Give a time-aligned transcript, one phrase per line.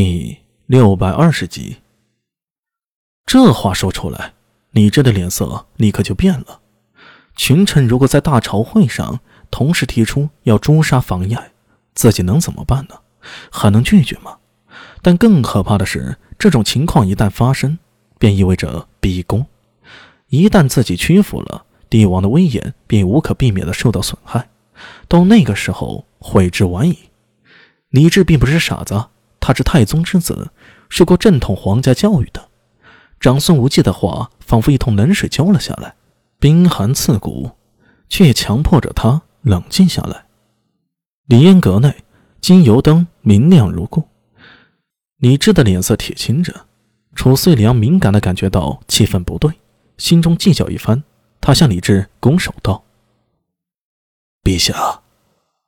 [0.00, 1.78] 第六百二十集，
[3.26, 4.32] 这话说出来，
[4.70, 6.60] 李治的脸色立刻就变了。
[7.34, 9.18] 群臣如果在大朝会上
[9.50, 11.50] 同时提出要诛杀房爱，
[11.96, 12.94] 自己能怎么办呢？
[13.50, 14.38] 还能拒绝吗？
[15.02, 17.76] 但更可怕的是，这种情况一旦发生，
[18.20, 19.44] 便意味着逼宫。
[20.28, 24.48] 一旦自己屈服了，帝王的威严便无可避免的受到损害。
[25.08, 26.96] 到那个时候，悔之晚矣。
[27.90, 29.06] 李治并不是傻子。
[29.48, 30.50] 他是太宗之子，
[30.90, 32.50] 受过正统皇家教育的。
[33.18, 35.94] 长孙无忌的话仿佛一桶冷水浇了下来，
[36.38, 37.52] 冰寒刺骨，
[38.10, 40.26] 却也强迫着他冷静下来。
[41.28, 42.04] 李烟阁内，
[42.42, 44.06] 金油灯明亮如故。
[45.16, 46.66] 李治的脸色铁青着，
[47.14, 49.50] 楚遂良敏感地感觉到气氛不对，
[49.96, 51.02] 心中计较一番。
[51.40, 52.84] 他向李治拱手道
[54.44, 55.00] ：“陛下，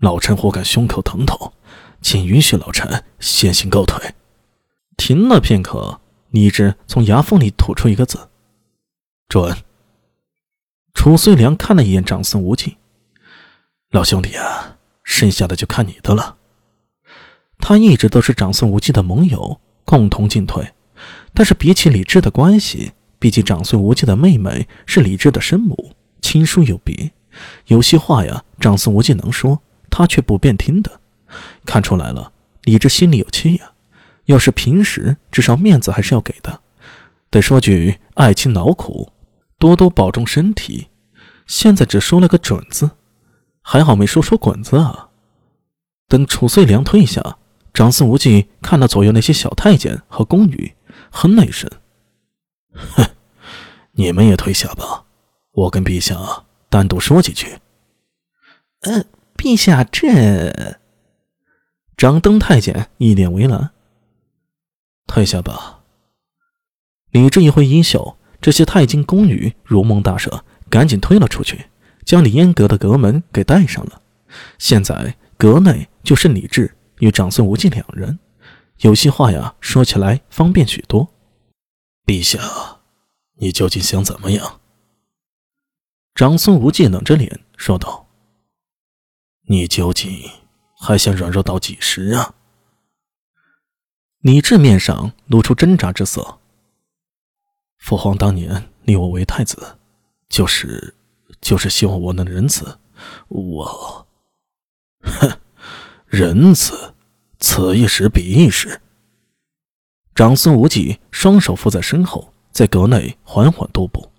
[0.00, 1.52] 老臣忽感胸口疼痛。”
[2.00, 4.14] 请允许老臣先行告退。
[4.96, 8.28] 停了片刻，李治从牙缝里吐出一个字
[9.28, 9.56] ：“准。”
[10.94, 12.76] 楚遂良看了一眼长孙无忌，
[13.90, 16.36] 老兄弟啊，剩下的就看你的了。
[17.58, 20.72] 他一直都是长孙无忌的盟友，共同进退。
[21.32, 27.12] 但是比起李治的关系，毕竟长孙无忌的妹妹是李治的生母，亲疏有别。
[27.66, 31.00] 有些话呀，长孙无忌能说，他却不便听的。
[31.68, 33.72] 看出来了，李治心里有气呀。
[34.24, 36.62] 要是平时，至少面子还是要给的，
[37.28, 39.12] 得说句爱卿劳苦，
[39.58, 40.88] 多多保重身体。
[41.46, 42.90] 现在只说了个准字，
[43.60, 45.10] 还好没说出滚字啊。
[46.08, 47.36] 等楚遂良退下，
[47.74, 50.74] 长孙无忌看到左右那些小太监和宫女，
[51.10, 51.70] 哼了一声
[52.72, 53.04] ：“哼，
[53.92, 55.04] 你们也退下吧，
[55.52, 56.16] 我跟陛下
[56.70, 57.58] 单独说几句。
[58.84, 59.04] ”“呃，
[59.36, 60.78] 陛下这……”
[61.98, 63.72] 掌灯太监一脸为难，
[65.08, 65.80] 退下吧。
[67.10, 71.66] 李治一挥衣袖，这些太监宫女如蒙大赦，赶紧推了出去，
[72.04, 74.00] 将李烟阁的阁门给带上了。
[74.58, 78.20] 现在阁内就剩李治与长孙无忌两人，
[78.82, 81.08] 有些话呀，说起来方便许多。
[82.06, 82.38] 陛下，
[83.38, 84.60] 你究竟想怎么样？
[86.14, 88.06] 长孙无忌冷着脸说道
[89.50, 90.16] ：“你究竟？”
[90.78, 92.34] 还想软弱到几时啊？
[94.20, 96.38] 李治面上露出挣扎之色。
[97.78, 99.78] 父皇当年立我为太子，
[100.28, 100.94] 就是
[101.40, 102.78] 就是希望我能仁慈。
[103.28, 104.06] 我，
[105.02, 105.38] 哼，
[106.06, 106.94] 仁慈，
[107.38, 108.80] 此一时彼一时。
[110.14, 114.10] 长孙无忌双手扶在身后，在阁内缓缓踱步。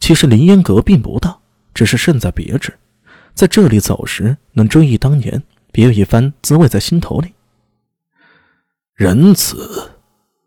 [0.00, 1.38] 其实凌烟阁并不大，
[1.72, 2.78] 只是胜在别致，
[3.32, 5.42] 在这里走时能追忆当年。
[5.74, 7.34] 别有一番滋味在心头里。
[8.94, 9.90] 仁慈，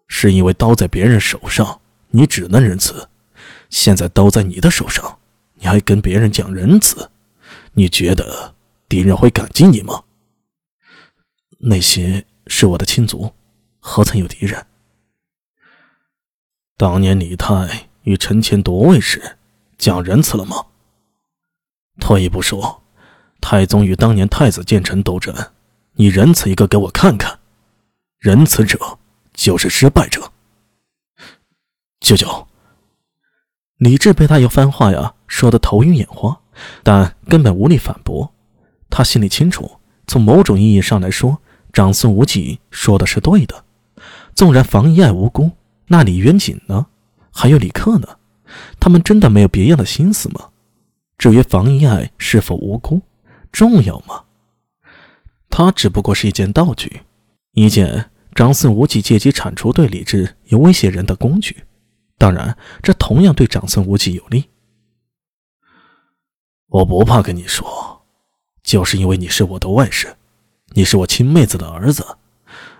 [0.07, 3.09] 是因为刀在别人手上，你只能仁慈；
[3.69, 5.19] 现在刀在你的手上，
[5.55, 7.09] 你还跟别人讲仁慈，
[7.73, 8.55] 你觉得
[8.87, 10.05] 敌人会感激你吗？
[11.57, 13.33] 那些是我的亲族，
[13.79, 14.65] 何曾有敌人？
[16.77, 19.35] 当年李泰与陈乾夺位时，
[19.77, 20.67] 讲仁慈了吗？
[21.99, 22.81] 退一步说。
[23.49, 25.33] 太宗与当年太子建成斗争，
[25.93, 27.39] 你仁慈一个给我看看！
[28.19, 28.77] 仁慈者
[29.33, 30.33] 就是失败者。
[32.01, 32.45] 舅舅，
[33.77, 36.37] 李治被他一番话呀说得头晕眼花，
[36.83, 38.33] 但根本无力反驳。
[38.89, 41.37] 他心里清楚，从某种意义上来说，
[41.71, 43.63] 长孙无忌说的是对的。
[44.35, 45.51] 纵然房遗爱无辜，
[45.87, 46.87] 那李渊景呢？
[47.31, 48.17] 还有李克呢？
[48.77, 50.49] 他们真的没有别样的心思吗？
[51.17, 53.01] 至于房遗爱是否无辜？
[53.51, 54.23] 重要吗？
[55.49, 57.01] 他只不过是一件道具，
[57.53, 61.63] 一件长孙无忌借机铲除对李治有威胁人的工具。
[62.17, 64.49] 当然，这同样对长孙无忌有利。
[66.67, 68.05] 我不怕跟你说，
[68.61, 70.13] 就是因为你是我的外甥，
[70.73, 72.05] 你是我亲妹子的儿子，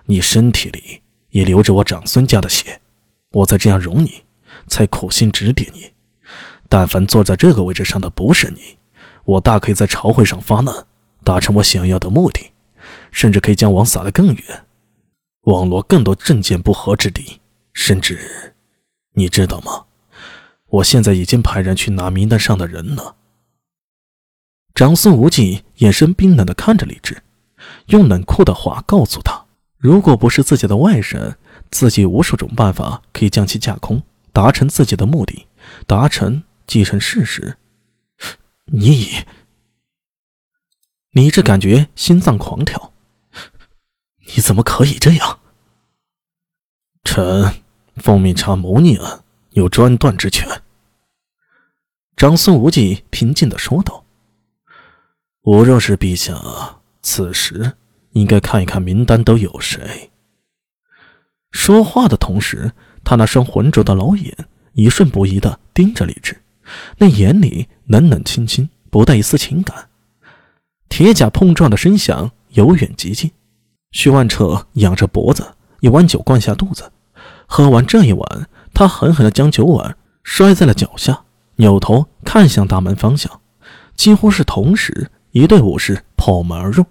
[0.04, 2.80] 你身体里也流着我长孙家的血，
[3.30, 4.22] 我才这样容你，
[4.68, 5.90] 才苦心指点你。
[6.68, 8.77] 但凡坐在这个位置上的不是你。
[9.28, 10.86] 我大可以在朝会上发难，
[11.22, 12.52] 达成我想要的目的，
[13.12, 14.64] 甚至可以将网撒得更远，
[15.42, 17.40] 网罗更多政见不合之地。
[17.74, 18.54] 甚至，
[19.12, 19.84] 你知道吗？
[20.68, 23.16] 我现在已经派人去拿名单上的人了。
[24.74, 27.22] 长孙无忌眼神冰冷地看着李治，
[27.88, 29.44] 用冷酷的话告诉他：
[29.76, 31.34] 如果不是自己的外甥，
[31.70, 34.02] 自己无数种办法可以将其架空，
[34.32, 35.46] 达成自己的目的，
[35.86, 37.58] 达成继承事实。
[38.70, 39.24] 你，
[41.10, 42.92] 李治感觉心脏狂跳。
[44.34, 45.38] 你怎么可以这样？
[47.02, 47.62] 臣
[47.96, 50.46] 奉命查谋逆案，有专断之权。
[52.16, 54.04] 长孙无忌平静的说道
[55.40, 57.72] ：“我若是陛下，此时
[58.10, 60.10] 应该看一看名单都有谁。”
[61.50, 62.72] 说话的同时，
[63.02, 66.42] 他那双浑浊的老眼一瞬不移的盯着李治，
[66.98, 69.88] 那眼里冷冷清清，不带一丝情感。
[70.88, 73.30] 铁甲碰撞的声响由远及近，
[73.92, 76.90] 徐万彻仰着脖子，一碗酒灌下肚子。
[77.46, 81.24] 喝完这一碗，他狠狠地将酒碗摔在了脚下，
[81.56, 83.40] 扭头看向大门方向。
[83.94, 86.84] 几乎是同时，一队武士破门而入，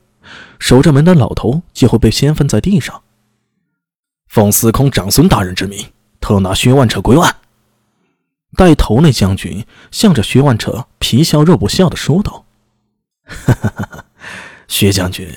[0.60, 3.02] 守着门的老头几乎被掀翻在地上。
[4.28, 5.86] 奉司空长孙大人之命，
[6.20, 7.36] 特拿薛万彻归案。
[8.58, 12.44] 带头那将军向着薛万彻皮笑肉不笑的说道
[13.24, 14.06] ：“哈哈哈哈
[14.68, 15.32] 薛将军，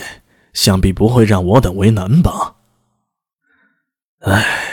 [0.55, 2.57] 想必不会让我等为难吧？
[4.21, 4.67] 唉。”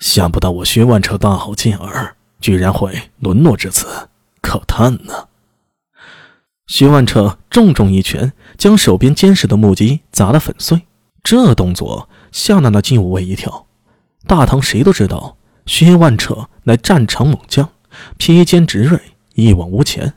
[0.00, 4.08] 想不到我薛万彻大好健儿，居然会沦落至此，
[4.40, 5.26] 可叹呢。
[6.68, 10.86] 薛万彻重重一拳，将手边坚实的木屐砸得粉碎。
[11.24, 13.66] 这动作吓了那金武卫一跳。
[14.28, 15.37] 大唐谁都知道，
[15.68, 17.68] 薛万彻乃战场猛将，
[18.16, 18.98] 披坚执锐，
[19.34, 20.14] 一往无前。